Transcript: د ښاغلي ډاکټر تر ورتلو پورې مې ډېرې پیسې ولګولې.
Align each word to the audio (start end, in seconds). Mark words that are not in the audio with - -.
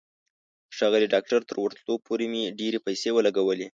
د 0.69 0.71
ښاغلي 0.77 1.07
ډاکټر 1.13 1.39
تر 1.49 1.55
ورتلو 1.63 1.93
پورې 2.05 2.25
مې 2.33 2.43
ډېرې 2.59 2.79
پیسې 2.85 3.09
ولګولې. 3.13 3.67